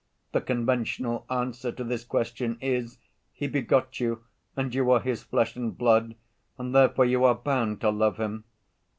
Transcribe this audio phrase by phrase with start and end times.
[0.31, 2.97] The conventional answer to this question is:
[3.33, 4.23] 'He begot you,
[4.57, 6.15] and you are his flesh and blood,
[6.57, 8.45] and therefore you are bound to love him.